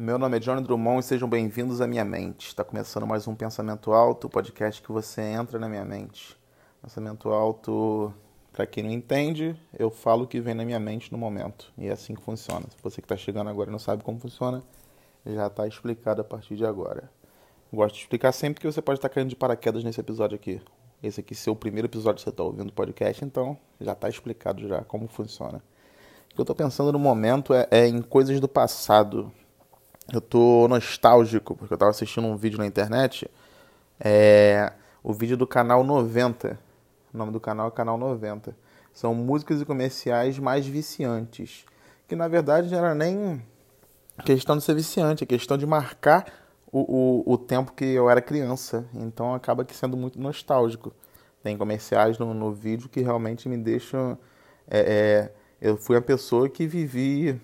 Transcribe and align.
Meu 0.00 0.16
nome 0.16 0.36
é 0.36 0.38
Johnny 0.38 0.62
Drummond 0.62 1.00
e 1.00 1.02
sejam 1.02 1.28
bem-vindos 1.28 1.80
à 1.80 1.86
minha 1.88 2.04
mente. 2.04 2.46
Está 2.46 2.62
começando 2.62 3.04
mais 3.04 3.26
um 3.26 3.34
Pensamento 3.34 3.90
Alto, 3.90 4.28
o 4.28 4.30
podcast 4.30 4.80
que 4.80 4.92
você 4.92 5.20
entra 5.20 5.58
na 5.58 5.68
minha 5.68 5.84
mente. 5.84 6.38
Pensamento 6.80 7.30
Alto, 7.30 8.14
para 8.52 8.64
quem 8.64 8.84
não 8.84 8.92
entende, 8.92 9.56
eu 9.76 9.90
falo 9.90 10.22
o 10.22 10.26
que 10.28 10.40
vem 10.40 10.54
na 10.54 10.64
minha 10.64 10.78
mente 10.78 11.10
no 11.10 11.18
momento. 11.18 11.72
E 11.76 11.88
é 11.88 11.90
assim 11.90 12.14
que 12.14 12.22
funciona. 12.22 12.64
Se 12.70 12.76
você 12.80 13.02
que 13.02 13.06
está 13.06 13.16
chegando 13.16 13.50
agora 13.50 13.70
e 13.70 13.72
não 13.72 13.78
sabe 13.80 14.04
como 14.04 14.20
funciona, 14.20 14.62
já 15.26 15.48
está 15.48 15.66
explicado 15.66 16.20
a 16.20 16.24
partir 16.24 16.54
de 16.54 16.64
agora. 16.64 17.10
Gosto 17.72 17.96
de 17.96 18.02
explicar 18.02 18.30
sempre 18.30 18.60
que 18.60 18.72
você 18.72 18.80
pode 18.80 18.98
estar 18.98 19.08
caindo 19.08 19.30
de 19.30 19.34
paraquedas 19.34 19.82
nesse 19.82 19.98
episódio 19.98 20.36
aqui. 20.36 20.62
Esse 21.02 21.18
aqui 21.18 21.34
é 21.44 21.50
o 21.50 21.56
primeiro 21.56 21.88
episódio 21.88 22.18
que 22.18 22.22
você 22.22 22.30
está 22.30 22.44
ouvindo 22.44 22.68
o 22.68 22.72
podcast, 22.72 23.24
então 23.24 23.58
já 23.80 23.94
está 23.94 24.08
explicado 24.08 24.68
já 24.68 24.80
como 24.84 25.08
funciona. 25.08 25.60
O 26.30 26.34
que 26.36 26.40
eu 26.40 26.44
estou 26.44 26.54
pensando 26.54 26.92
no 26.92 27.00
momento 27.00 27.52
é, 27.52 27.66
é 27.68 27.88
em 27.88 28.00
coisas 28.00 28.38
do 28.38 28.46
passado 28.46 29.32
eu 30.12 30.20
tô 30.20 30.66
nostálgico, 30.68 31.54
porque 31.54 31.74
eu 31.74 31.78
tava 31.78 31.90
assistindo 31.90 32.26
um 32.26 32.36
vídeo 32.36 32.58
na 32.58 32.66
internet, 32.66 33.30
é 34.00 34.72
o 35.02 35.12
vídeo 35.12 35.36
do 35.36 35.46
canal 35.46 35.84
90. 35.84 36.58
O 37.12 37.18
nome 37.18 37.32
do 37.32 37.40
canal 37.40 37.68
é 37.68 37.70
Canal 37.70 37.96
90. 37.96 38.54
São 38.92 39.14
músicas 39.14 39.60
e 39.60 39.64
comerciais 39.64 40.38
mais 40.38 40.66
viciantes. 40.66 41.64
Que 42.06 42.16
na 42.16 42.28
verdade 42.28 42.70
não 42.70 42.78
era 42.78 42.94
nem 42.94 43.42
questão 44.24 44.56
de 44.56 44.64
ser 44.64 44.74
viciante, 44.74 45.24
é 45.24 45.26
questão 45.26 45.56
de 45.56 45.66
marcar 45.66 46.26
o, 46.72 47.22
o, 47.26 47.34
o 47.34 47.38
tempo 47.38 47.72
que 47.72 47.84
eu 47.84 48.10
era 48.10 48.20
criança. 48.20 48.86
Então 48.94 49.34
acaba 49.34 49.64
que 49.64 49.74
sendo 49.74 49.96
muito 49.96 50.18
nostálgico. 50.20 50.92
Tem 51.42 51.56
comerciais 51.56 52.18
no, 52.18 52.34
no 52.34 52.52
vídeo 52.52 52.88
que 52.88 53.00
realmente 53.00 53.48
me 53.48 53.56
deixam. 53.56 54.18
É, 54.66 54.80
é, 54.80 55.32
eu 55.60 55.76
fui 55.76 55.96
a 55.96 56.02
pessoa 56.02 56.48
que 56.48 56.66
vivi 56.66 57.40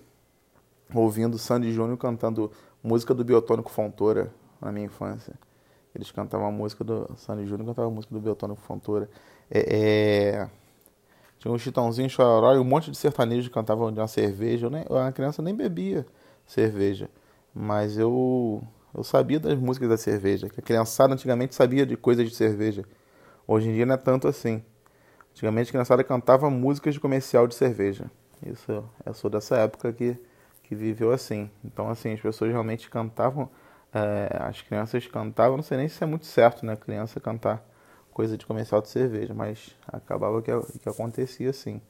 ouvindo 0.93 1.37
Sandy 1.37 1.71
Júnior 1.71 1.97
cantando 1.97 2.51
música 2.83 3.13
do 3.13 3.23
Biotônico 3.23 3.71
Fontoura 3.71 4.31
na 4.61 4.71
minha 4.71 4.85
infância. 4.85 5.33
Eles 5.93 6.11
cantavam 6.11 6.47
a 6.47 6.51
música 6.51 6.83
do 6.83 7.09
Sandy 7.15 7.47
Júnior 7.47 7.67
cantava 7.67 7.87
a 7.87 7.91
música 7.91 8.13
do 8.13 8.19
Biotônico 8.19 8.61
Fontoura. 8.61 9.09
É, 9.49 9.59
é... 9.59 10.49
Tinha 11.39 11.53
um 11.53 11.57
Chitãozinho, 11.57 12.09
Chororó 12.09 12.53
e 12.53 12.59
um 12.59 12.63
monte 12.63 12.91
de 12.91 12.97
sertanejos 12.97 13.47
que 13.47 13.53
cantavam 13.53 13.91
de 13.91 13.99
uma 13.99 14.07
cerveja. 14.07 14.65
Eu, 14.65 14.69
nem, 14.69 14.85
eu, 14.89 14.97
a 14.97 15.11
criança 15.11 15.41
nem 15.41 15.55
bebia 15.55 16.05
cerveja, 16.45 17.09
mas 17.53 17.97
eu, 17.97 18.61
eu 18.93 19.03
sabia 19.03 19.39
das 19.39 19.57
músicas 19.57 19.89
da 19.89 19.97
cerveja. 19.97 20.49
Que 20.49 20.59
a 20.59 20.63
criançada 20.63 21.13
antigamente 21.13 21.55
sabia 21.55 21.85
de 21.85 21.95
coisas 21.95 22.29
de 22.29 22.35
cerveja. 22.35 22.83
Hoje 23.47 23.69
em 23.69 23.73
dia 23.73 23.85
não 23.85 23.95
é 23.95 23.97
tanto 23.97 24.27
assim. 24.27 24.63
Antigamente 25.31 25.69
a 25.69 25.71
criançada 25.71 26.03
cantava 26.03 26.49
músicas 26.49 26.93
de 26.93 26.99
comercial 26.99 27.47
de 27.47 27.55
cerveja. 27.55 28.09
Isso, 28.45 28.83
eu 29.05 29.13
sou 29.13 29.29
dessa 29.29 29.57
época 29.57 29.91
que 29.93 30.17
que 30.67 30.75
viveu 30.75 31.11
assim. 31.11 31.49
Então, 31.63 31.89
assim, 31.89 32.13
as 32.13 32.19
pessoas 32.19 32.51
realmente 32.51 32.89
cantavam, 32.89 33.49
é, 33.93 34.37
as 34.41 34.61
crianças 34.61 35.05
cantavam, 35.07 35.57
não 35.57 35.63
sei 35.63 35.77
nem 35.77 35.87
se 35.87 36.03
é 36.03 36.07
muito 36.07 36.25
certo, 36.25 36.65
né, 36.65 36.75
criança 36.75 37.19
cantar 37.19 37.63
coisa 38.11 38.37
de 38.37 38.45
comercial 38.45 38.81
de 38.81 38.87
cerveja, 38.89 39.33
mas 39.33 39.75
acabava 39.87 40.41
que, 40.41 40.51
que 40.79 40.87
acontecia 40.87 41.49
assim. 41.49 41.81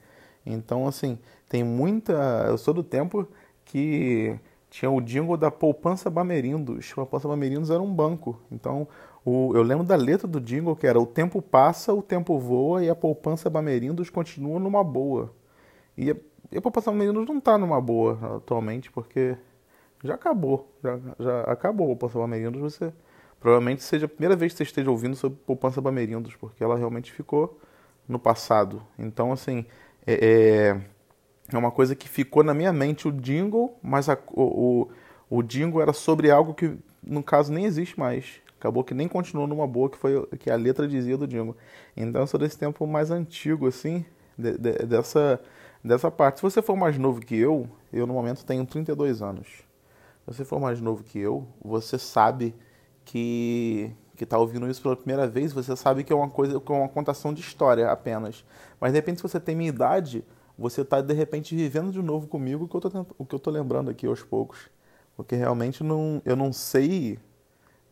Então, 0.44 0.86
assim, 0.86 1.18
tem 1.48 1.62
muita. 1.64 2.12
Eu 2.48 2.58
sou 2.58 2.74
do 2.74 2.82
tempo 2.82 3.26
que 3.64 4.38
tinha 4.68 4.90
o 4.90 5.00
jingle 5.00 5.36
da 5.36 5.50
Poupança 5.50 6.10
Bamerindos. 6.10 6.90
A 6.92 6.94
Poupança 6.96 7.28
Bamerindos 7.28 7.70
era 7.70 7.80
um 7.80 7.92
banco. 7.92 8.40
Então, 8.50 8.86
o, 9.24 9.52
eu 9.54 9.62
lembro 9.62 9.84
da 9.84 9.96
letra 9.96 10.26
do 10.26 10.40
jingle 10.40 10.76
que 10.76 10.86
era: 10.86 11.00
O 11.00 11.06
tempo 11.06 11.40
passa, 11.40 11.92
o 11.92 12.02
tempo 12.02 12.38
voa 12.38 12.84
e 12.84 12.90
a 12.90 12.94
Poupança 12.94 13.48
Bamerindos 13.48 14.10
continua 14.10 14.58
numa 14.58 14.84
boa. 14.84 15.32
E 15.96 16.14
e 16.50 16.58
a 16.58 16.62
população 16.62 16.94
Meninos 16.94 17.26
não 17.26 17.38
está 17.38 17.58
numa 17.58 17.80
boa 17.80 18.36
atualmente, 18.36 18.90
porque 18.90 19.36
já 20.02 20.14
acabou. 20.14 20.72
Já, 20.82 20.98
já 21.18 21.40
acabou 21.42 21.86
a 21.86 21.94
população 21.94 22.20
Bamerindos. 22.22 22.60
Você 22.60 22.92
provavelmente 23.40 23.82
seja 23.82 24.06
a 24.06 24.08
primeira 24.08 24.36
vez 24.36 24.52
que 24.52 24.58
você 24.58 24.62
esteja 24.64 24.90
ouvindo 24.90 25.16
sobre 25.16 25.38
poupança 25.46 25.80
Bamerindos, 25.80 26.34
porque 26.36 26.62
ela 26.62 26.76
realmente 26.76 27.12
ficou 27.12 27.58
no 28.08 28.18
passado. 28.18 28.82
Então, 28.98 29.32
assim, 29.32 29.66
é, 30.06 30.14
é, 30.14 30.80
é 31.52 31.58
uma 31.58 31.70
coisa 31.70 31.94
que 31.94 32.08
ficou 32.08 32.44
na 32.44 32.54
minha 32.54 32.72
mente 32.72 33.08
o 33.08 33.12
jingle, 33.12 33.76
mas 33.82 34.08
a, 34.08 34.16
o, 34.28 34.88
o, 35.30 35.38
o 35.38 35.42
jingle 35.42 35.82
era 35.82 35.92
sobre 35.92 36.30
algo 36.30 36.54
que, 36.54 36.76
no 37.02 37.22
caso, 37.22 37.52
nem 37.52 37.64
existe 37.64 37.98
mais. 37.98 38.40
Acabou 38.58 38.84
que 38.84 38.94
nem 38.94 39.08
continuou 39.08 39.46
numa 39.46 39.66
boa, 39.66 39.90
que 39.90 39.98
foi 39.98 40.26
que 40.38 40.50
a 40.50 40.56
letra 40.56 40.88
dizia 40.88 41.16
do 41.16 41.26
jingle. 41.26 41.56
Então, 41.96 42.20
eu 42.20 42.26
sou 42.26 42.38
desse 42.38 42.58
tempo 42.58 42.86
mais 42.86 43.10
antigo, 43.10 43.66
assim, 43.66 44.04
de, 44.38 44.56
de, 44.56 44.72
dessa 44.86 45.40
dessa 45.84 46.10
parte. 46.10 46.36
Se 46.36 46.42
você 46.42 46.62
for 46.62 46.76
mais 46.76 46.98
novo 46.98 47.20
que 47.20 47.36
eu, 47.36 47.68
eu 47.92 48.06
no 48.06 48.14
momento 48.14 48.44
tenho 48.44 48.64
32 48.66 49.22
anos. 49.22 49.46
Se 49.46 50.26
você 50.26 50.44
for 50.44 50.60
mais 50.60 50.80
novo 50.80 51.02
que 51.04 51.18
eu, 51.18 51.46
você 51.64 51.98
sabe 51.98 52.54
que 53.04 53.94
que 54.16 54.24
está 54.24 54.38
ouvindo 54.38 54.68
isso 54.68 54.82
pela 54.82 54.96
primeira 54.96 55.28
vez, 55.28 55.52
você 55.52 55.76
sabe 55.76 56.02
que 56.02 56.12
é 56.12 56.16
uma 56.16 56.28
coisa, 56.28 56.58
que 56.58 56.72
é 56.72 56.74
uma 56.74 56.88
contação 56.88 57.32
de 57.32 57.40
história 57.40 57.90
apenas. 57.90 58.44
Mas 58.80 58.92
de 58.92 58.98
repente, 58.98 59.18
se 59.18 59.22
você 59.22 59.38
tem 59.38 59.54
minha 59.54 59.68
idade, 59.68 60.24
você 60.58 60.80
está 60.80 61.00
de 61.00 61.12
repente 61.12 61.54
vivendo 61.54 61.92
de 61.92 62.02
novo 62.02 62.26
comigo 62.26 62.64
o 62.64 62.68
que 62.68 62.74
eu 62.74 62.80
tô, 62.80 63.06
o 63.18 63.26
que 63.26 63.34
eu 63.34 63.38
tô 63.38 63.50
lembrando 63.50 63.90
aqui 63.90 64.06
aos 64.06 64.22
poucos, 64.22 64.70
porque 65.14 65.36
realmente 65.36 65.84
não, 65.84 66.22
eu 66.24 66.34
não 66.34 66.52
sei, 66.52 67.18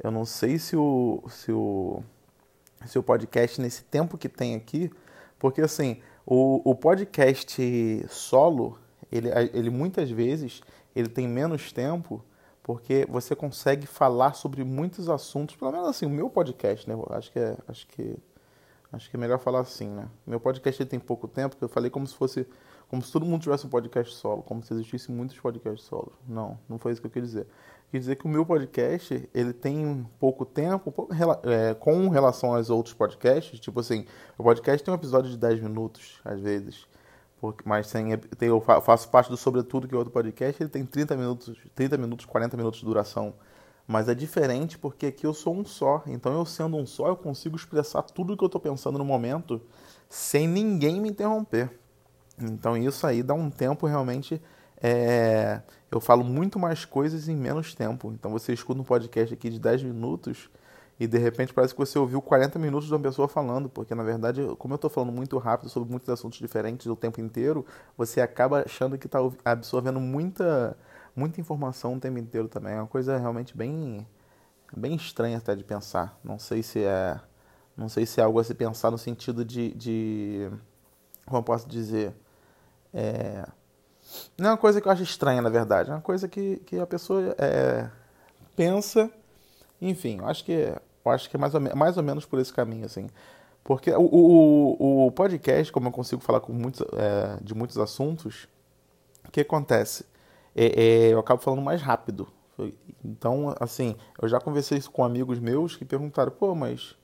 eu 0.02 0.10
não 0.10 0.24
sei 0.24 0.58
se 0.58 0.74
o, 0.76 1.22
se 1.28 1.52
o, 1.52 2.02
se 2.86 2.98
o 2.98 3.02
podcast 3.02 3.60
nesse 3.60 3.84
tempo 3.84 4.16
que 4.16 4.28
tem 4.28 4.54
aqui, 4.54 4.90
porque 5.38 5.60
assim 5.60 6.00
o, 6.26 6.70
o 6.70 6.74
podcast 6.74 8.06
solo, 8.08 8.78
ele, 9.10 9.28
ele 9.52 9.70
muitas 9.70 10.10
vezes 10.10 10.62
ele 10.94 11.08
tem 11.08 11.28
menos 11.28 11.72
tempo 11.72 12.24
porque 12.62 13.06
você 13.10 13.36
consegue 13.36 13.86
falar 13.86 14.32
sobre 14.32 14.64
muitos 14.64 15.10
assuntos, 15.10 15.54
pelo 15.54 15.70
menos 15.70 15.86
assim, 15.86 16.06
o 16.06 16.10
meu 16.10 16.30
podcast, 16.30 16.88
né? 16.88 16.96
Acho 17.10 17.30
que 17.30 17.38
é, 17.38 17.56
acho 17.68 17.86
que 17.88 18.16
acho 18.90 19.10
que 19.10 19.16
é 19.16 19.18
melhor 19.18 19.38
falar 19.38 19.60
assim, 19.60 19.88
né? 19.88 20.08
Meu 20.26 20.40
podcast 20.40 20.80
ele 20.82 20.88
tem 20.88 20.98
pouco 20.98 21.28
tempo, 21.28 21.56
que 21.56 21.62
eu 21.62 21.68
falei 21.68 21.90
como 21.90 22.06
se 22.06 22.14
fosse 22.14 22.46
como 22.88 23.02
se 23.02 23.12
todo 23.12 23.26
mundo 23.26 23.42
tivesse 23.42 23.66
um 23.66 23.70
podcast 23.70 24.14
solo, 24.14 24.42
como 24.42 24.62
se 24.62 24.72
existisse 24.74 25.10
muitos 25.10 25.38
podcasts 25.38 25.86
solos. 25.86 26.14
Não, 26.26 26.58
não 26.68 26.78
foi 26.78 26.92
isso 26.92 27.00
que 27.00 27.06
eu 27.06 27.10
quis 27.10 27.22
dizer. 27.22 27.46
Quer 27.90 27.98
dizer 27.98 28.16
que 28.16 28.26
o 28.26 28.28
meu 28.28 28.44
podcast 28.44 29.28
ele 29.32 29.52
tem 29.52 30.04
pouco 30.18 30.44
tempo 30.44 30.90
pouco, 30.90 31.14
é, 31.44 31.74
com 31.74 32.08
relação 32.08 32.54
aos 32.54 32.68
outros 32.68 32.94
podcasts. 32.94 33.60
Tipo 33.60 33.80
assim, 33.80 34.04
o 34.36 34.42
podcast 34.42 34.84
tem 34.84 34.92
um 34.92 34.96
episódio 34.96 35.30
de 35.30 35.38
10 35.38 35.60
minutos, 35.60 36.20
às 36.24 36.40
vezes. 36.40 36.86
Porque, 37.40 37.62
mas 37.64 37.90
tem, 37.90 38.16
tem, 38.16 38.48
eu 38.48 38.60
faço 38.60 39.08
parte 39.10 39.30
do 39.30 39.36
Sobretudo, 39.36 39.86
que 39.86 39.94
é 39.94 39.98
outro 39.98 40.12
podcast, 40.12 40.62
ele 40.62 40.70
tem 40.70 40.84
30 40.84 41.16
minutos, 41.16 41.56
30 41.74 41.96
minutos, 41.98 42.26
40 42.26 42.56
minutos 42.56 42.80
de 42.80 42.86
duração. 42.86 43.34
Mas 43.86 44.08
é 44.08 44.14
diferente 44.14 44.78
porque 44.78 45.06
aqui 45.06 45.26
eu 45.26 45.34
sou 45.34 45.54
um 45.54 45.64
só. 45.64 46.02
Então, 46.06 46.32
eu 46.32 46.46
sendo 46.46 46.76
um 46.76 46.86
só, 46.86 47.08
eu 47.08 47.16
consigo 47.16 47.54
expressar 47.54 48.02
tudo 48.02 48.32
o 48.32 48.36
que 48.36 48.42
eu 48.42 48.46
estou 48.46 48.60
pensando 48.60 48.98
no 48.98 49.04
momento 49.04 49.60
sem 50.08 50.48
ninguém 50.48 51.00
me 51.00 51.10
interromper. 51.10 51.70
Então, 52.40 52.76
isso 52.76 53.06
aí 53.06 53.22
dá 53.22 53.34
um 53.34 53.50
tempo 53.50 53.86
realmente 53.86 54.40
é, 54.86 55.62
eu 55.90 55.98
falo 55.98 56.22
muito 56.22 56.58
mais 56.58 56.84
coisas 56.84 57.26
em 57.26 57.34
menos 57.34 57.74
tempo. 57.74 58.12
Então 58.12 58.30
você 58.30 58.52
escuta 58.52 58.80
um 58.80 58.84
podcast 58.84 59.32
aqui 59.32 59.48
de 59.48 59.58
10 59.58 59.82
minutos 59.84 60.50
e 61.00 61.06
de 61.06 61.16
repente 61.16 61.54
parece 61.54 61.72
que 61.72 61.78
você 61.78 61.98
ouviu 61.98 62.20
40 62.20 62.58
minutos 62.58 62.86
de 62.86 62.92
uma 62.92 63.00
pessoa 63.00 63.26
falando, 63.26 63.68
porque 63.68 63.94
na 63.94 64.02
verdade, 64.02 64.42
como 64.58 64.74
eu 64.74 64.76
estou 64.76 64.90
falando 64.90 65.10
muito 65.10 65.38
rápido 65.38 65.70
sobre 65.70 65.90
muitos 65.90 66.08
assuntos 66.10 66.38
diferentes 66.38 66.86
o 66.86 66.94
tempo 66.94 67.18
inteiro, 67.18 67.64
você 67.96 68.20
acaba 68.20 68.62
achando 68.66 68.98
que 68.98 69.06
está 69.06 69.20
absorvendo 69.42 69.98
muita, 70.00 70.76
muita 71.16 71.40
informação 71.40 71.94
o 71.94 72.00
tempo 72.00 72.18
inteiro 72.18 72.46
também. 72.48 72.74
É 72.74 72.76
uma 72.76 72.86
coisa 72.86 73.16
realmente 73.16 73.56
bem, 73.56 74.06
bem 74.76 74.94
estranha 74.96 75.38
até 75.38 75.56
de 75.56 75.64
pensar. 75.64 76.18
Não 76.22 76.38
sei 76.38 76.62
se 76.62 76.80
é, 76.84 77.18
não 77.74 77.88
sei 77.88 78.04
se 78.04 78.20
é 78.20 78.24
algo 78.24 78.38
a 78.38 78.44
se 78.44 78.54
pensar 78.54 78.90
no 78.90 78.98
sentido 78.98 79.44
de, 79.44 79.72
de 79.74 80.50
como 81.24 81.38
eu 81.38 81.42
posso 81.42 81.66
dizer, 81.68 82.14
é, 82.94 83.44
não 84.38 84.50
é 84.50 84.52
uma 84.52 84.58
coisa 84.58 84.80
que 84.80 84.86
eu 84.86 84.92
acho 84.92 85.02
estranha, 85.02 85.42
na 85.42 85.50
verdade. 85.50 85.90
É 85.90 85.94
uma 85.94 86.00
coisa 86.00 86.28
que, 86.28 86.56
que 86.64 86.78
a 86.78 86.86
pessoa 86.86 87.34
é, 87.38 87.88
pensa. 88.56 89.10
Enfim, 89.80 90.18
eu 90.18 90.26
acho 90.26 90.44
que, 90.44 90.52
eu 90.52 91.12
acho 91.12 91.28
que 91.28 91.36
é 91.36 91.38
mais 91.38 91.54
ou, 91.54 91.60
mais 91.60 91.96
ou 91.96 92.02
menos 92.02 92.24
por 92.24 92.38
esse 92.38 92.52
caminho, 92.52 92.86
assim. 92.86 93.08
Porque 93.64 93.90
o, 93.90 94.02
o, 94.02 95.06
o 95.06 95.12
podcast, 95.12 95.72
como 95.72 95.88
eu 95.88 95.92
consigo 95.92 96.22
falar 96.22 96.40
com 96.40 96.52
muitos, 96.52 96.82
é, 96.92 97.38
de 97.42 97.54
muitos 97.54 97.78
assuntos, 97.78 98.46
o 99.26 99.30
que 99.30 99.40
acontece? 99.40 100.04
É, 100.54 100.66
é, 100.66 101.12
eu 101.12 101.18
acabo 101.18 101.42
falando 101.42 101.62
mais 101.62 101.82
rápido. 101.82 102.28
Então, 103.04 103.54
assim, 103.58 103.96
eu 104.20 104.28
já 104.28 104.38
conversei 104.38 104.78
isso 104.78 104.90
com 104.90 105.02
amigos 105.02 105.40
meus 105.40 105.76
que 105.76 105.84
perguntaram: 105.84 106.30
pô, 106.30 106.54
mas 106.54 106.94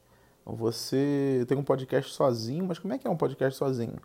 você 0.44 1.44
tem 1.48 1.58
um 1.58 1.64
podcast 1.64 2.12
sozinho, 2.12 2.64
mas 2.66 2.78
como 2.78 2.94
é 2.94 2.98
que 2.98 3.06
é 3.06 3.10
um 3.10 3.16
podcast 3.16 3.58
sozinho? 3.58 3.98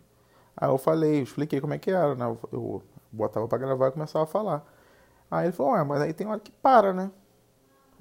Aí 0.56 0.68
eu 0.68 0.78
falei, 0.78 1.18
eu 1.20 1.22
expliquei 1.22 1.60
como 1.60 1.74
é 1.74 1.78
que 1.78 1.90
era, 1.90 2.14
né? 2.14 2.24
Eu 2.52 2.82
botava 3.12 3.46
para 3.46 3.58
gravar 3.58 3.88
e 3.88 3.92
começava 3.92 4.24
a 4.24 4.26
falar. 4.26 4.64
Aí 5.30 5.46
ele 5.46 5.52
falou, 5.52 5.72
ué, 5.72 5.84
mas 5.84 6.00
aí 6.02 6.12
tem 6.12 6.26
hora 6.26 6.40
que 6.40 6.52
para, 6.52 6.92
né? 6.92 7.10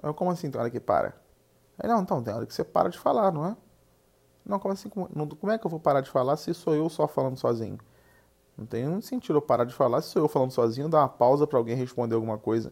Eu, 0.01 0.13
como 0.13 0.31
assim 0.31 0.49
tem 0.49 0.59
hora 0.59 0.69
que 0.69 0.79
para? 0.79 1.15
Aí, 1.77 1.89
não, 1.89 2.01
então, 2.01 2.23
tem 2.23 2.33
hora 2.33 2.45
que 2.45 2.53
você 2.53 2.63
para 2.63 2.89
de 2.89 2.97
falar, 2.97 3.31
não 3.31 3.45
é? 3.45 3.57
Não, 4.45 4.59
como 4.59 4.73
assim? 4.73 4.89
Como, 4.89 5.51
é 5.51 5.57
que 5.57 5.65
eu 5.65 5.71
vou 5.71 5.79
parar 5.79 6.01
de 6.01 6.09
falar 6.09 6.37
se 6.37 6.53
sou 6.53 6.75
eu 6.75 6.89
só 6.89 7.07
falando 7.07 7.37
sozinho? 7.37 7.79
Não 8.57 8.65
tem 8.65 8.85
nenhum 8.85 9.01
sentido 9.01 9.37
eu 9.37 9.41
parar 9.41 9.65
de 9.65 9.73
falar 9.73 10.01
se 10.01 10.09
sou 10.09 10.21
eu 10.21 10.27
falando 10.29 10.51
sozinho, 10.51 10.87
dar 10.87 10.99
uma 10.99 11.09
pausa 11.09 11.47
para 11.47 11.57
alguém 11.57 11.75
responder 11.75 12.15
alguma 12.15 12.37
coisa. 12.37 12.71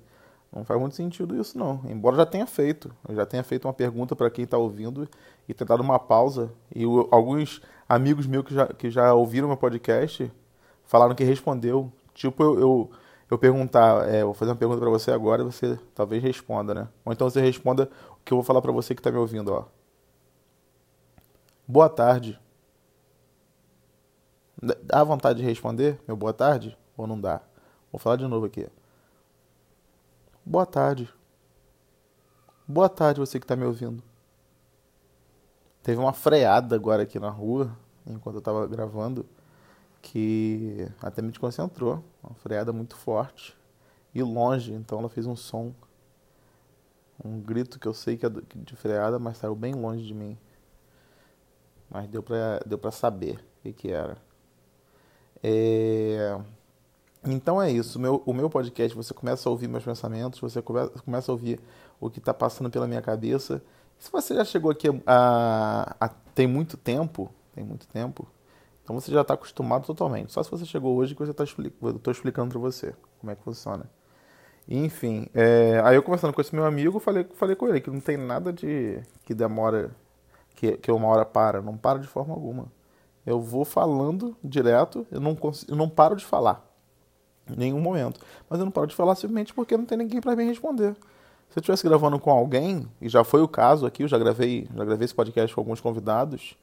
Não 0.55 0.63
faz 0.63 0.79
muito 0.79 0.95
sentido 0.95 1.35
isso, 1.35 1.57
não. 1.57 1.81
Embora 1.85 2.15
já 2.15 2.25
tenha 2.25 2.45
feito. 2.45 2.93
Eu 3.07 3.15
já 3.15 3.25
tenha 3.25 3.43
feito 3.43 3.65
uma 3.65 3.73
pergunta 3.73 4.15
para 4.15 4.29
quem 4.29 4.45
está 4.45 4.57
ouvindo 4.57 5.09
e 5.49 5.53
tentado 5.53 5.81
uma 5.81 5.97
pausa. 5.97 6.51
E 6.73 6.83
alguns 7.09 7.59
amigos 7.89 8.27
meus 8.27 8.45
que 8.45 8.53
já, 8.53 8.67
que 8.67 8.91
já 8.91 9.13
ouviram 9.13 9.47
meu 9.47 9.57
podcast 9.57 10.31
falaram 10.85 11.15
que 11.15 11.23
respondeu. 11.23 11.91
Tipo, 12.13 12.43
eu, 12.43 12.59
eu, 12.59 12.91
eu 13.31 13.37
perguntar, 13.37 14.07
é, 14.07 14.23
vou 14.23 14.35
fazer 14.35 14.51
uma 14.51 14.57
pergunta 14.57 14.79
para 14.79 14.89
você 14.91 15.11
agora 15.11 15.41
e 15.41 15.45
você 15.45 15.79
talvez 15.95 16.21
responda, 16.21 16.73
né? 16.75 16.87
Ou 17.03 17.11
então 17.11 17.27
você 17.27 17.41
responda 17.41 17.89
o 18.11 18.23
que 18.23 18.31
eu 18.31 18.37
vou 18.37 18.43
falar 18.43 18.61
para 18.61 18.71
você 18.71 18.93
que 18.93 18.99
está 18.99 19.11
me 19.11 19.17
ouvindo, 19.17 19.51
ó. 19.51 19.65
Boa 21.67 21.89
tarde. 21.89 22.39
Dá 24.83 25.03
vontade 25.03 25.39
de 25.41 25.45
responder 25.45 25.99
meu 26.07 26.15
boa 26.15 26.31
tarde? 26.31 26.77
Ou 26.95 27.07
não 27.07 27.19
dá? 27.19 27.41
Vou 27.91 27.97
falar 27.97 28.17
de 28.17 28.27
novo 28.27 28.45
aqui. 28.45 28.67
Boa 30.45 30.65
tarde. 30.65 31.09
Boa 32.67 32.89
tarde, 32.89 33.21
você 33.21 33.39
que 33.39 33.45
está 33.45 33.55
me 33.55 33.63
ouvindo. 33.63 34.03
Teve 35.81 36.01
uma 36.01 36.11
freada 36.11 36.75
agora 36.75 37.03
aqui 37.03 37.17
na 37.17 37.29
rua, 37.29 37.77
enquanto 38.05 38.35
eu 38.35 38.39
estava 38.39 38.67
gravando, 38.67 39.25
que 40.01 40.85
até 41.01 41.21
me 41.21 41.29
desconcentrou. 41.29 42.03
Uma 42.21 42.35
freada 42.35 42.73
muito 42.73 42.97
forte 42.97 43.55
e 44.13 44.21
longe, 44.21 44.73
então 44.73 44.99
ela 44.99 45.07
fez 45.07 45.25
um 45.25 45.35
som, 45.35 45.73
um 47.23 47.39
grito 47.39 47.79
que 47.79 47.87
eu 47.87 47.93
sei 47.93 48.17
que 48.17 48.25
é 48.25 48.29
de 48.29 48.75
freada, 48.75 49.17
mas 49.17 49.37
saiu 49.37 49.55
bem 49.55 49.73
longe 49.73 50.05
de 50.05 50.13
mim. 50.13 50.37
Mas 51.89 52.09
deu 52.09 52.21
pra, 52.21 52.59
deu 52.65 52.79
saber 52.91 53.37
o 53.59 53.61
que, 53.61 53.71
que 53.71 53.91
era. 53.91 54.17
É... 55.41 56.37
Então 57.25 57.61
é 57.61 57.71
isso. 57.71 57.97
O 57.97 58.01
meu, 58.01 58.23
o 58.25 58.33
meu 58.33 58.49
podcast, 58.49 58.95
você 58.95 59.13
começa 59.13 59.47
a 59.47 59.51
ouvir 59.51 59.67
meus 59.67 59.83
pensamentos, 59.83 60.39
você 60.39 60.61
come, 60.61 60.87
começa 61.05 61.31
a 61.31 61.33
ouvir 61.33 61.59
o 61.99 62.09
que 62.09 62.19
está 62.19 62.33
passando 62.33 62.69
pela 62.69 62.87
minha 62.87 63.01
cabeça. 63.01 63.61
Se 63.97 64.11
você 64.11 64.35
já 64.35 64.43
chegou 64.43 64.69
aqui 64.69 64.87
a, 65.05 65.95
a, 65.99 66.09
tem 66.35 66.47
muito 66.47 66.75
tempo, 66.75 67.29
tem 67.55 67.63
muito 67.63 67.87
tempo, 67.87 68.27
então 68.83 68.99
você 68.99 69.11
já 69.11 69.21
está 69.21 69.33
acostumado 69.35 69.85
totalmente. 69.85 70.33
Só 70.33 70.43
se 70.43 70.51
você 70.51 70.65
chegou 70.65 70.95
hoje 70.95 71.15
que 71.15 71.25
você 71.25 71.33
tá, 71.33 71.45
eu 71.81 71.95
estou 71.95 72.11
explicando 72.11 72.49
para 72.49 72.59
você 72.59 72.93
como 73.19 73.31
é 73.31 73.35
que 73.35 73.43
funciona. 73.43 73.89
Enfim, 74.67 75.27
é, 75.33 75.81
aí 75.83 75.95
eu 75.95 76.03
conversando 76.03 76.33
com 76.33 76.41
esse 76.41 76.53
meu 76.55 76.65
amigo, 76.65 76.99
falei, 76.99 77.25
falei 77.33 77.55
com 77.55 77.67
ele 77.67 77.81
que 77.81 77.89
não 77.89 77.99
tem 77.99 78.17
nada 78.17 78.51
de 78.51 79.01
que 79.25 79.33
demora, 79.33 79.91
que, 80.55 80.77
que 80.77 80.91
uma 80.91 81.07
hora 81.07 81.25
para, 81.25 81.61
não 81.61 81.77
para 81.77 81.99
de 81.99 82.07
forma 82.07 82.33
alguma. 82.33 82.67
Eu 83.25 83.39
vou 83.39 83.63
falando 83.63 84.35
direto, 84.43 85.07
eu 85.11 85.19
não, 85.21 85.35
consigo, 85.35 85.71
eu 85.71 85.77
não 85.77 85.89
paro 85.89 86.15
de 86.15 86.25
falar. 86.25 86.72
Em 87.49 87.55
nenhum 87.57 87.79
momento. 87.79 88.19
Mas 88.49 88.59
eu 88.59 88.65
não 88.65 88.71
paro 88.71 88.87
de 88.87 88.95
falar 88.95 89.15
simplesmente 89.15 89.53
porque 89.53 89.75
não 89.75 89.85
tem 89.85 89.97
ninguém 89.97 90.21
para 90.21 90.35
me 90.35 90.45
responder. 90.45 90.95
Se 91.49 91.59
eu 91.59 91.61
estivesse 91.61 91.87
gravando 91.87 92.19
com 92.19 92.31
alguém, 92.31 92.87
e 93.01 93.07
já 93.07 93.23
foi 93.23 93.41
o 93.41 93.47
caso 93.47 93.85
aqui, 93.85 94.03
eu 94.03 94.07
já 94.07 94.17
gravei, 94.17 94.67
já 94.75 94.85
gravei 94.85 95.05
esse 95.05 95.13
podcast 95.13 95.53
com 95.53 95.61
alguns 95.61 95.79
convidados, 95.79 96.57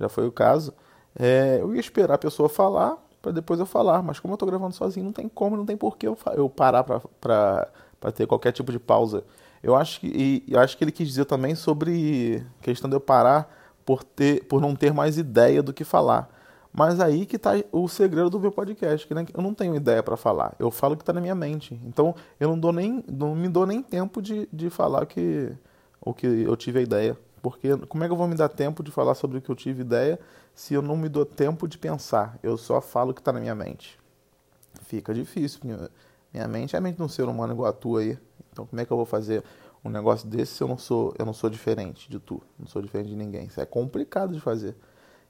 já 0.00 0.08
foi 0.08 0.26
o 0.26 0.32
caso, 0.32 0.74
é, 1.18 1.58
eu 1.60 1.74
ia 1.74 1.80
esperar 1.80 2.14
a 2.14 2.18
pessoa 2.18 2.48
falar 2.48 2.96
para 3.22 3.30
depois 3.30 3.60
eu 3.60 3.66
falar. 3.66 4.02
Mas 4.02 4.18
como 4.18 4.32
eu 4.32 4.34
estou 4.34 4.48
gravando 4.48 4.74
sozinho, 4.74 5.06
não 5.06 5.12
tem 5.12 5.28
como, 5.28 5.56
não 5.56 5.64
tem 5.64 5.76
porquê 5.76 6.08
eu, 6.08 6.18
eu 6.34 6.50
parar 6.50 6.82
para 6.82 8.12
ter 8.12 8.26
qualquer 8.26 8.52
tipo 8.52 8.72
de 8.72 8.78
pausa. 8.78 9.22
Eu 9.62 9.76
acho 9.76 10.00
que, 10.00 10.08
e, 10.08 10.44
eu 10.52 10.58
acho 10.58 10.76
que 10.76 10.82
ele 10.82 10.90
quis 10.90 11.06
dizer 11.06 11.24
também 11.24 11.54
sobre 11.54 12.44
questão 12.60 12.90
de 12.90 12.96
eu 12.96 13.00
parar 13.00 13.48
por, 13.86 14.02
ter, 14.02 14.44
por 14.44 14.60
não 14.60 14.74
ter 14.74 14.92
mais 14.92 15.16
ideia 15.16 15.62
do 15.62 15.72
que 15.72 15.84
falar. 15.84 16.28
Mas 16.72 17.00
aí 17.00 17.26
que 17.26 17.36
está 17.36 17.52
o 17.70 17.86
segredo 17.86 18.30
do 18.30 18.40
meu 18.40 18.50
podcast, 18.50 19.06
que 19.06 19.12
eu 19.12 19.42
não 19.42 19.52
tenho 19.52 19.74
ideia 19.74 20.02
para 20.02 20.16
falar. 20.16 20.54
Eu 20.58 20.70
falo 20.70 20.94
o 20.94 20.96
que 20.96 21.02
está 21.02 21.12
na 21.12 21.20
minha 21.20 21.34
mente. 21.34 21.78
Então 21.84 22.14
eu 22.40 22.48
não 22.48 22.58
dou 22.58 22.72
nem, 22.72 23.04
não 23.06 23.34
me 23.34 23.48
dou 23.48 23.66
nem 23.66 23.82
tempo 23.82 24.22
de, 24.22 24.48
de 24.50 24.70
falar 24.70 25.04
que, 25.04 25.52
o 26.00 26.14
que 26.14 26.26
eu 26.26 26.56
tive 26.56 26.78
a 26.78 26.82
ideia. 26.82 27.18
Porque 27.42 27.76
como 27.88 28.04
é 28.04 28.06
que 28.06 28.12
eu 28.12 28.16
vou 28.16 28.26
me 28.26 28.36
dar 28.36 28.48
tempo 28.48 28.82
de 28.82 28.90
falar 28.90 29.14
sobre 29.14 29.38
o 29.38 29.42
que 29.42 29.50
eu 29.50 29.54
tive 29.54 29.82
ideia 29.82 30.18
se 30.54 30.72
eu 30.72 30.80
não 30.80 30.96
me 30.96 31.10
dou 31.10 31.26
tempo 31.26 31.68
de 31.68 31.76
pensar? 31.76 32.38
Eu 32.42 32.56
só 32.56 32.80
falo 32.80 33.10
o 33.10 33.14
que 33.14 33.20
está 33.20 33.32
na 33.32 33.40
minha 33.40 33.54
mente. 33.54 33.98
Fica 34.84 35.12
difícil. 35.12 35.60
Minha, 35.62 35.90
minha 36.32 36.48
mente 36.48 36.74
é 36.74 36.78
a 36.78 36.80
mente 36.80 36.96
de 36.96 37.02
um 37.02 37.08
ser 37.08 37.24
humano 37.24 37.52
igual 37.52 37.68
a 37.68 37.72
tua 37.72 38.00
aí. 38.00 38.18
Então 38.50 38.64
como 38.64 38.80
é 38.80 38.86
que 38.86 38.90
eu 38.90 38.96
vou 38.96 39.04
fazer 39.04 39.44
um 39.84 39.90
negócio 39.90 40.26
desse 40.26 40.54
se 40.54 40.62
eu 40.62 40.68
não 40.68 40.78
sou, 40.78 41.14
eu 41.18 41.26
não 41.26 41.34
sou 41.34 41.50
diferente 41.50 42.08
de 42.08 42.18
tu? 42.18 42.40
Não 42.58 42.66
sou 42.66 42.80
diferente 42.80 43.10
de 43.10 43.16
ninguém. 43.16 43.44
Isso 43.44 43.60
é 43.60 43.66
complicado 43.66 44.32
de 44.32 44.40
fazer. 44.40 44.74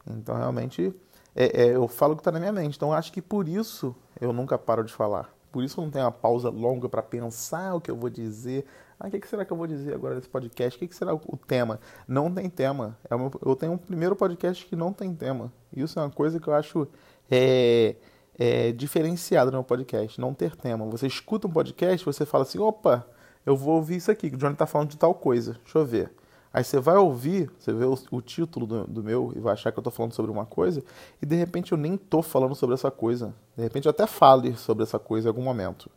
Então 0.07 0.37
realmente 0.37 0.95
é, 1.35 1.65
é, 1.65 1.77
eu 1.77 1.89
falo 1.89 2.13
o 2.13 2.17
que 2.17 2.21
está 2.21 2.33
na 2.33 2.39
minha 2.39 2.53
mente. 2.53 2.77
Então 2.77 2.93
acho 2.93 3.13
que 3.13 3.23
por 3.23 3.49
isso 3.49 3.95
eu 4.21 4.33
nunca 4.33 4.59
paro 4.59 4.85
de 4.85 4.93
falar. 4.93 5.33
Por 5.51 5.63
isso 5.63 5.79
eu 5.81 5.85
não 5.85 5.91
tenho 5.91 6.05
uma 6.05 6.13
pausa 6.13 6.49
longa 6.49 6.89
para 6.89 7.03
pensar 7.03 7.75
o 7.75 7.81
que 7.81 7.91
eu 7.91 7.97
vou 7.97 8.09
dizer. 8.09 8.65
Ah, 8.99 9.09
o 9.09 9.11
que, 9.11 9.21
que, 9.21 9.29
será 9.29 9.45
que 9.45 9.53
eu 9.53 9.57
vou 9.57 9.67
dizer 9.67 9.95
agora 9.95 10.15
nesse 10.15 10.29
podcast? 10.29 10.77
O 10.77 10.81
que, 10.81 10.89
que 10.89 10.95
será 10.95 11.15
o, 11.15 11.37
tema? 11.47 11.79
Não 12.09 12.33
tem 12.33 12.49
tema. 12.49 12.97
É 13.11 13.15
eu 13.15 13.57
tenho 13.57 13.73
um 13.73 13.79
primeiro 13.79 14.17
podcast 14.17 14.65
que 14.65 14.75
não 14.75 14.93
tem 14.93 15.15
tema. 15.15 15.53
Isso 15.75 15.99
é 15.99 16.03
uma 16.03 16.11
coisa 16.11 16.41
que 16.41 16.49
eu 16.49 16.55
acho 16.55 16.89
é, 17.31 17.97
é, 18.39 18.73
diferenciada 18.73 19.51
no 19.51 19.59
meu 19.59 19.65
podcast. 19.65 20.21
Não 20.21 20.33
ter 20.33 20.57
tema. 20.57 20.87
Você 20.87 21.07
escuta 21.07 21.47
um 21.47 21.51
podcast, 21.51 22.05
você 22.05 22.25
fala 22.25 22.45
assim: 22.45 22.59
opa, 22.59 23.07
eu 23.45 23.57
vou 23.57 23.75
ouvir 23.77 23.97
isso 23.97 24.11
aqui, 24.11 24.31
que 24.31 24.37
o 24.37 24.39
Johnny 24.39 24.55
está 24.55 24.67
falando 24.67 24.91
de 24.91 24.97
tal 24.97 25.15
coisa. 25.15 25.59
Deixa 25.65 25.79
eu 25.79 25.85
ver. 25.85 26.13
Aí 26.53 26.63
você 26.63 26.79
vai 26.79 26.97
ouvir, 26.97 27.51
você 27.59 27.73
vê 27.73 27.85
o, 27.85 27.97
o 28.11 28.21
título 28.21 28.67
do, 28.67 28.87
do, 28.87 29.03
meu 29.03 29.33
e 29.35 29.41
vai 29.41 29.55
achar 29.55 29.73
que 29.73 29.79
eu 29.79 29.81
estou 29.81 29.93
falando 29.93 30.13
sobre 30.13 30.31
uma 30.31 30.45
coisa, 30.45 30.85
e 31.21 31.25
de 31.25 31.35
repente 31.35 31.73
eu 31.73 31.79
nem 31.79 31.95
estou 31.95 32.23
falando 32.23 32.55
sobre 32.55 32.75
essa 32.75 32.91
coisa. 32.91 33.35
De 33.57 33.63
repente 33.63 33.87
eu 33.87 33.91
até 33.91 34.07
fale 34.07 34.55
sobre 34.57 34.83
essa 34.83 34.99
coisa 34.99 35.29
em 35.29 35.31
algum 35.31 35.43
momento, 35.43 35.91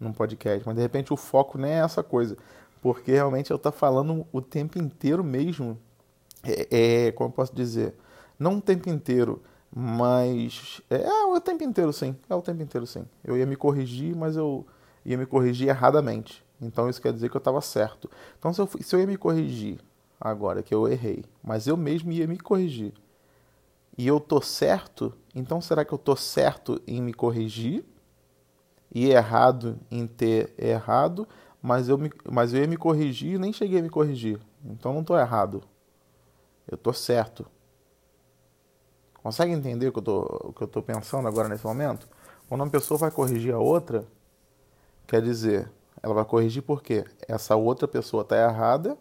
num 0.00 0.12
podcast, 0.12 0.66
mas 0.66 0.74
de 0.74 0.82
repente 0.82 1.12
o 1.12 1.16
foco 1.16 1.56
nem 1.56 1.72
é 1.72 1.78
essa 1.78 2.02
coisa. 2.02 2.36
Porque 2.80 3.12
realmente 3.12 3.52
eu 3.52 3.56
estou 3.56 3.70
falando 3.70 4.26
o 4.32 4.42
tempo 4.42 4.76
inteiro 4.76 5.22
mesmo. 5.22 5.78
É, 6.42 7.06
é, 7.06 7.12
como 7.12 7.28
eu 7.28 7.32
posso 7.32 7.54
dizer? 7.54 7.94
Não 8.36 8.56
o 8.56 8.60
tempo 8.60 8.88
inteiro, 8.90 9.40
mas. 9.72 10.82
É, 10.90 10.96
é 10.96 11.24
o 11.26 11.40
tempo 11.40 11.62
inteiro 11.62 11.92
sim. 11.92 12.16
É 12.28 12.34
o 12.34 12.42
tempo 12.42 12.60
inteiro 12.60 12.84
sim. 12.88 13.04
Eu 13.22 13.36
ia 13.36 13.46
me 13.46 13.54
corrigir, 13.54 14.16
mas 14.16 14.36
eu 14.36 14.66
ia 15.04 15.16
me 15.16 15.26
corrigir 15.26 15.68
erradamente. 15.68 16.44
Então 16.60 16.88
isso 16.90 17.00
quer 17.00 17.12
dizer 17.12 17.30
que 17.30 17.36
eu 17.36 17.38
estava 17.40 17.60
certo. 17.60 18.10
Então 18.36 18.52
se 18.52 18.60
eu, 18.60 18.68
se 18.80 18.96
eu 18.96 18.98
ia 18.98 19.06
me 19.06 19.16
corrigir 19.16 19.78
agora 20.22 20.62
que 20.62 20.72
eu 20.72 20.88
errei, 20.88 21.24
mas 21.42 21.66
eu 21.66 21.76
mesmo 21.76 22.12
ia 22.12 22.26
me 22.26 22.38
corrigir. 22.38 22.92
E 23.98 24.06
eu 24.06 24.20
tô 24.20 24.40
certo, 24.40 25.12
então 25.34 25.60
será 25.60 25.84
que 25.84 25.92
eu 25.92 25.98
tô 25.98 26.14
certo 26.16 26.80
em 26.86 27.02
me 27.02 27.12
corrigir 27.12 27.84
e 28.94 29.10
errado 29.10 29.78
em 29.90 30.06
ter 30.06 30.54
errado, 30.56 31.26
mas 31.60 31.88
eu, 31.88 31.98
me, 31.98 32.10
mas 32.30 32.54
eu 32.54 32.60
ia 32.60 32.66
me 32.66 32.76
corrigir 32.76 33.34
e 33.34 33.38
nem 33.38 33.52
cheguei 33.52 33.80
a 33.80 33.82
me 33.82 33.90
corrigir. 33.90 34.40
Então 34.64 34.94
não 34.94 35.02
tô 35.02 35.18
errado. 35.18 35.62
Eu 36.70 36.76
tô 36.76 36.92
certo. 36.92 37.44
Consegue 39.22 39.52
entender 39.52 39.88
o 39.88 39.92
que 39.92 39.98
eu 39.98 40.02
tô, 40.02 40.20
o 40.44 40.52
que 40.52 40.62
eu 40.62 40.68
tô 40.68 40.82
pensando 40.82 41.26
agora 41.28 41.48
nesse 41.48 41.64
momento? 41.64 42.08
Quando 42.48 42.62
uma 42.62 42.70
pessoa 42.70 42.98
vai 42.98 43.10
corrigir 43.10 43.54
a 43.54 43.58
outra, 43.58 44.06
quer 45.06 45.22
dizer, 45.22 45.70
ela 46.02 46.14
vai 46.14 46.24
corrigir 46.24 46.62
porque 46.62 47.04
essa 47.28 47.56
outra 47.56 47.86
pessoa 47.86 48.22
está 48.22 48.36
errada 48.36 48.96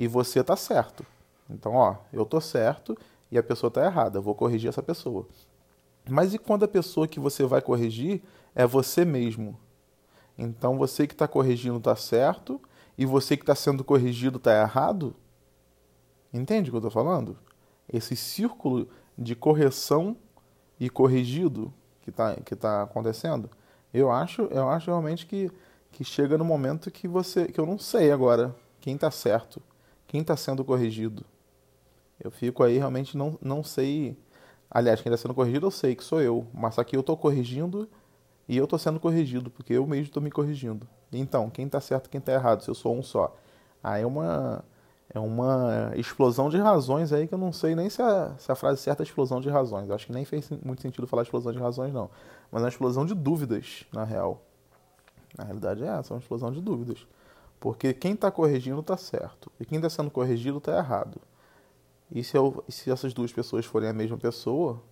e 0.00 0.08
você 0.08 0.40
está 0.40 0.56
certo. 0.56 1.04
Então, 1.50 1.74
ó, 1.74 1.96
eu 2.10 2.24
tô 2.24 2.40
certo 2.40 2.96
e 3.30 3.36
a 3.36 3.42
pessoa 3.42 3.68
está 3.68 3.84
errada. 3.84 4.16
Eu 4.16 4.22
vou 4.22 4.34
corrigir 4.34 4.70
essa 4.70 4.82
pessoa. 4.82 5.28
Mas 6.08 6.32
e 6.32 6.38
quando 6.38 6.64
a 6.64 6.68
pessoa 6.68 7.06
que 7.06 7.20
você 7.20 7.44
vai 7.44 7.60
corrigir 7.60 8.22
é 8.54 8.66
você 8.66 9.04
mesmo? 9.04 9.60
Então, 10.38 10.78
você 10.78 11.06
que 11.06 11.12
está 11.12 11.28
corrigindo 11.28 11.76
está 11.76 11.94
certo 11.94 12.58
e 12.96 13.04
você 13.04 13.36
que 13.36 13.42
está 13.42 13.54
sendo 13.54 13.84
corrigido 13.84 14.38
está 14.38 14.58
errado? 14.58 15.14
Entende 16.32 16.70
o 16.70 16.72
que 16.72 16.76
eu 16.76 16.88
estou 16.88 16.90
falando? 16.90 17.36
Esse 17.86 18.16
círculo 18.16 18.88
de 19.18 19.36
correção 19.36 20.16
e 20.78 20.88
corrigido 20.88 21.70
que 22.00 22.08
está 22.08 22.36
que 22.36 22.56
tá 22.56 22.84
acontecendo, 22.84 23.50
eu 23.92 24.10
acho, 24.10 24.44
eu 24.44 24.66
acho 24.70 24.86
realmente 24.86 25.26
que, 25.26 25.52
que 25.92 26.04
chega 26.04 26.38
no 26.38 26.44
momento 26.44 26.90
que 26.90 27.06
você 27.06 27.48
que 27.48 27.60
eu 27.60 27.66
não 27.66 27.78
sei 27.78 28.10
agora 28.10 28.56
quem 28.80 28.94
está 28.94 29.10
certo 29.10 29.60
quem 30.10 30.22
está 30.22 30.36
sendo 30.36 30.64
corrigido. 30.64 31.24
Eu 32.18 32.32
fico 32.32 32.64
aí 32.64 32.76
realmente 32.78 33.16
não, 33.16 33.38
não 33.40 33.62
sei. 33.62 34.18
Aliás, 34.68 35.00
quem 35.00 35.08
está 35.08 35.22
sendo 35.22 35.34
corrigido 35.34 35.68
eu 35.68 35.70
sei 35.70 35.94
que 35.94 36.02
sou 36.02 36.20
eu, 36.20 36.48
mas 36.52 36.80
aqui 36.80 36.96
eu 36.96 37.00
estou 37.00 37.16
corrigindo 37.16 37.88
e 38.48 38.56
eu 38.56 38.64
estou 38.64 38.76
sendo 38.76 38.98
corrigido, 38.98 39.52
porque 39.52 39.72
eu 39.72 39.86
mesmo 39.86 40.06
estou 40.06 40.20
me 40.20 40.28
corrigindo. 40.28 40.84
Então, 41.12 41.48
quem 41.48 41.64
está 41.64 41.80
certo 41.80 42.10
quem 42.10 42.18
está 42.18 42.32
errado, 42.32 42.64
se 42.64 42.68
eu 42.68 42.74
sou 42.74 42.98
um 42.98 43.04
só? 43.04 43.36
Aí 43.84 44.02
é 44.02 44.06
uma, 44.06 44.64
é 45.14 45.20
uma 45.20 45.92
explosão 45.94 46.48
de 46.48 46.56
razões 46.56 47.12
aí 47.12 47.28
que 47.28 47.34
eu 47.34 47.38
não 47.38 47.52
sei 47.52 47.76
nem 47.76 47.88
se 47.88 48.02
a, 48.02 48.34
se 48.36 48.50
a 48.50 48.56
frase 48.56 48.80
certa 48.80 49.04
é 49.04 49.04
explosão 49.04 49.40
de 49.40 49.48
razões. 49.48 49.88
Eu 49.88 49.94
acho 49.94 50.06
que 50.06 50.12
nem 50.12 50.24
fez 50.24 50.50
muito 50.64 50.82
sentido 50.82 51.06
falar 51.06 51.22
explosão 51.22 51.52
de 51.52 51.58
razões, 51.60 51.92
não. 51.92 52.10
Mas 52.50 52.62
é 52.62 52.64
uma 52.64 52.68
explosão 52.68 53.06
de 53.06 53.14
dúvidas, 53.14 53.84
na 53.92 54.02
real. 54.02 54.42
Na 55.38 55.44
realidade 55.44 55.84
é 55.84 55.86
essa, 55.86 56.12
é 56.12 56.16
uma 56.16 56.20
explosão 56.20 56.50
de 56.50 56.60
dúvidas. 56.60 57.06
Porque 57.60 57.92
quem 57.92 58.14
está 58.14 58.30
corrigindo 58.30 58.80
está 58.80 58.96
certo 58.96 59.52
e 59.60 59.66
quem 59.66 59.76
está 59.76 59.90
sendo 59.90 60.10
corrigido 60.10 60.56
está 60.56 60.78
errado. 60.78 61.20
E 62.10 62.24
se, 62.24 62.36
eu, 62.36 62.64
se, 62.68 62.90
essas 62.90 63.12
duas 63.12 63.30
pessoas 63.32 63.66
forem 63.66 63.88
a 63.88 63.92
mesma 63.92 64.16
pessoa, 64.16 64.82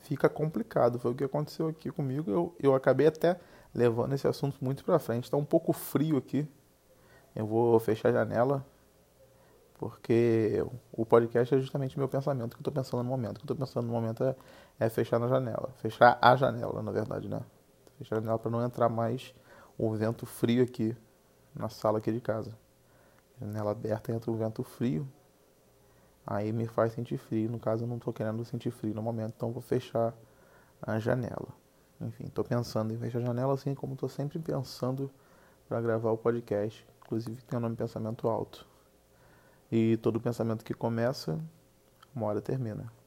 fica 0.00 0.28
complicado. 0.28 0.98
Foi 0.98 1.12
o 1.12 1.14
que 1.14 1.22
aconteceu 1.22 1.68
aqui 1.68 1.90
comigo. 1.90 2.28
Eu, 2.28 2.54
eu 2.60 2.74
acabei 2.74 3.06
até 3.06 3.38
levando 3.72 4.12
esse 4.14 4.26
assunto 4.26 4.58
muito 4.60 4.84
para 4.84 4.98
frente. 4.98 5.24
Está 5.24 5.36
um 5.36 5.44
pouco 5.44 5.72
frio 5.72 6.16
aqui. 6.16 6.46
Eu 7.36 7.46
vou 7.46 7.78
fechar 7.78 8.08
a 8.08 8.12
janela 8.12 8.66
porque 9.78 10.66
o 10.92 11.06
podcast 11.06 11.54
é 11.54 11.60
justamente 11.60 11.94
o 11.94 12.00
meu 12.00 12.08
pensamento 12.08 12.56
que 12.56 12.56
eu 12.56 12.62
estou 12.62 12.72
pensando 12.72 13.04
no 13.04 13.08
momento. 13.08 13.36
O 13.36 13.40
que 13.40 13.42
eu 13.42 13.54
estou 13.54 13.56
pensando 13.56 13.86
no 13.86 13.92
momento 13.92 14.24
é, 14.24 14.34
é, 14.80 14.88
fechar 14.88 15.20
na 15.20 15.28
janela. 15.28 15.70
Fechar 15.76 16.18
a 16.20 16.34
janela, 16.34 16.82
na 16.82 16.90
verdade, 16.90 17.28
né? 17.28 17.40
Fechar 17.96 18.16
a 18.16 18.20
janela 18.20 18.38
para 18.40 18.50
não 18.50 18.64
entrar 18.64 18.88
mais 18.88 19.32
o 19.78 19.88
vento 19.92 20.26
frio 20.26 20.64
aqui 20.64 20.96
na 21.58 21.68
sala 21.68 21.98
aqui 21.98 22.12
de 22.12 22.20
casa. 22.20 22.56
Janela 23.40 23.72
aberta 23.72 24.12
entra 24.12 24.30
o 24.30 24.36
vento 24.36 24.62
frio. 24.62 25.06
Aí 26.26 26.52
me 26.52 26.66
faz 26.66 26.92
sentir 26.92 27.18
frio. 27.18 27.50
No 27.50 27.58
caso, 27.58 27.84
eu 27.84 27.88
não 27.88 27.96
estou 27.96 28.12
querendo 28.12 28.44
sentir 28.44 28.70
frio 28.70 28.94
no 28.94 29.02
momento, 29.02 29.34
então 29.36 29.50
vou 29.50 29.62
fechar 29.62 30.14
a 30.80 30.98
janela. 30.98 31.48
Enfim, 32.00 32.24
estou 32.24 32.44
pensando 32.44 32.92
em 32.92 32.98
fechar 32.98 33.18
a 33.18 33.22
janela 33.22 33.54
assim 33.54 33.74
como 33.74 33.94
estou 33.94 34.08
sempre 34.08 34.38
pensando 34.38 35.10
para 35.68 35.80
gravar 35.80 36.10
o 36.10 36.16
podcast. 36.16 36.86
Inclusive 37.04 37.42
tem 37.42 37.56
o 37.56 37.60
nome 37.60 37.76
Pensamento 37.76 38.28
Alto. 38.28 38.66
E 39.70 39.96
todo 39.98 40.20
pensamento 40.20 40.64
que 40.64 40.74
começa, 40.74 41.38
uma 42.14 42.26
hora 42.26 42.40
termina. 42.40 42.97